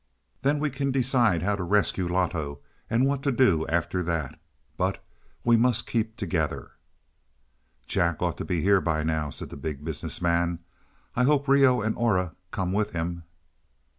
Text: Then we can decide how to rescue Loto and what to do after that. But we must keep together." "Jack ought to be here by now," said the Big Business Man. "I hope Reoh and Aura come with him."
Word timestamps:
Then 0.41 0.57
we 0.57 0.71
can 0.71 0.89
decide 0.89 1.43
how 1.43 1.55
to 1.55 1.61
rescue 1.61 2.07
Loto 2.07 2.57
and 2.89 3.05
what 3.05 3.21
to 3.21 3.31
do 3.31 3.67
after 3.67 4.01
that. 4.01 4.39
But 4.75 4.99
we 5.43 5.55
must 5.57 5.85
keep 5.85 6.17
together." 6.17 6.71
"Jack 7.85 8.19
ought 8.19 8.37
to 8.39 8.43
be 8.45 8.61
here 8.63 8.81
by 8.81 9.03
now," 9.03 9.29
said 9.29 9.51
the 9.51 9.57
Big 9.57 9.85
Business 9.85 10.19
Man. 10.19 10.57
"I 11.15 11.21
hope 11.25 11.47
Reoh 11.47 11.83
and 11.83 11.95
Aura 11.97 12.33
come 12.49 12.73
with 12.73 12.93
him." 12.93 13.25